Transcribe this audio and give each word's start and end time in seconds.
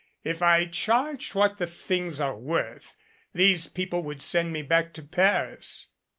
If 0.23 0.41
I 0.41 0.65
charged 0.65 1.35
what 1.35 1.59
the 1.59 1.67
things 1.67 2.19
are 2.19 2.35
worth, 2.35 2.95
these 3.35 3.67
people 3.67 4.01
would 4.01 4.23
send 4.23 4.51
me 4.51 4.63
back 4.63 4.93
to 4.93 5.03
Paris." 5.03 5.89